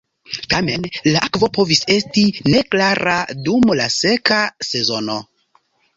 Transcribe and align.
Tamen, 0.51 0.85
la 1.07 1.19
akvo 1.27 1.49
povis 1.57 1.83
esti 1.95 2.23
neklara 2.55 3.15
dum 3.49 3.69
la 3.81 3.87
seka 3.97 4.41
sezono. 4.71 5.21